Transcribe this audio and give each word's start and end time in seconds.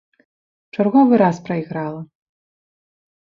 І 0.19 0.23
ў 0.23 0.77
чарговы 0.77 1.19
раз 1.23 1.41
прайграла. 1.49 2.01